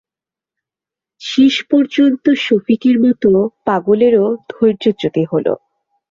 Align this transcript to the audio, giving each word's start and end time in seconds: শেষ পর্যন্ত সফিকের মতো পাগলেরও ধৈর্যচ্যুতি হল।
শেষ 1.21 1.55
পর্যন্ত 1.71 2.25
সফিকের 2.45 2.97
মতো 2.99 3.29
পাগলেরও 3.65 4.27
ধৈর্যচ্যুতি 4.51 5.23
হল। 5.31 5.47